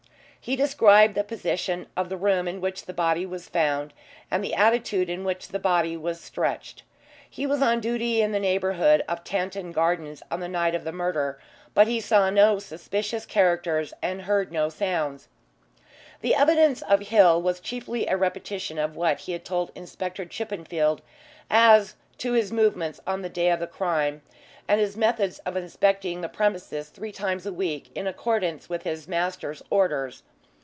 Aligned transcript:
He 0.43 0.55
described 0.55 1.13
the 1.13 1.23
position 1.23 1.85
of 1.95 2.09
the 2.09 2.17
room 2.17 2.47
in 2.47 2.61
which 2.61 2.85
the 2.87 2.95
body 2.95 3.27
was 3.27 3.47
found, 3.47 3.93
and 4.31 4.43
the 4.43 4.55
attitude 4.55 5.07
in 5.07 5.23
which 5.23 5.49
the 5.49 5.59
body 5.59 5.95
was 5.95 6.19
stretched. 6.19 6.81
He 7.29 7.45
was 7.45 7.61
on 7.61 7.79
duty 7.79 8.23
in 8.23 8.31
the 8.31 8.39
neighbourhood 8.39 9.03
of 9.07 9.23
Tanton 9.23 9.71
Gardens 9.71 10.23
on 10.31 10.39
the 10.39 10.47
night 10.47 10.73
of 10.73 10.83
the 10.83 10.91
murder, 10.91 11.39
but 11.75 11.87
saw 12.01 12.31
no 12.31 12.57
suspicious 12.57 13.23
characters 13.27 13.93
and 14.01 14.23
heard 14.23 14.51
no 14.51 14.69
sounds. 14.69 15.27
The 16.21 16.33
evidence 16.33 16.81
of 16.81 17.01
Hill 17.09 17.39
was 17.39 17.59
chiefly 17.59 18.07
a 18.07 18.17
repetition 18.17 18.79
of 18.79 18.95
what 18.95 19.19
he 19.19 19.33
had 19.33 19.45
told 19.45 19.71
Inspector 19.75 20.25
Chippenfield 20.25 21.03
as 21.51 21.93
to 22.17 22.33
his 22.33 22.51
movements 22.51 22.99
on 23.05 23.21
the 23.21 23.29
day 23.29 23.51
of 23.51 23.59
the 23.59 23.67
crime, 23.67 24.23
and 24.67 24.79
his 24.81 24.97
methods 24.97 25.37
of 25.39 25.55
inspecting 25.55 26.21
the 26.21 26.29
premises 26.29 26.89
three 26.89 27.11
times 27.11 27.45
a 27.45 27.53
week 27.53 27.91
in 27.93 28.07
accordance 28.07 28.69
with 28.69 28.83
his 28.83 29.07
master's 29.07 29.61
orders. 29.69 30.23